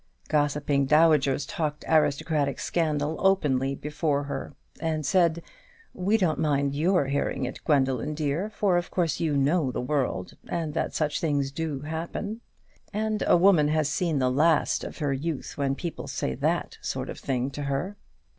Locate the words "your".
6.73-7.05